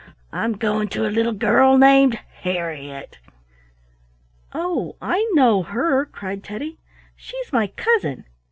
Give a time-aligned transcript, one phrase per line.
[0.31, 3.19] I'm going to a little girl named Harriett."
[4.51, 6.79] "Oh, I know her!" cried Teddy.
[7.15, 8.25] "She's my cousin.